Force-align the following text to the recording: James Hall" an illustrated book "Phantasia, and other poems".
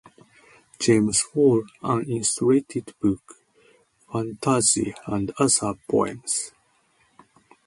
James 0.79 1.21
Hall" 1.35 1.61
an 1.83 2.03
illustrated 2.09 2.91
book 2.99 3.35
"Phantasia, 4.11 4.95
and 5.05 5.31
other 5.37 5.75
poems". 5.87 6.51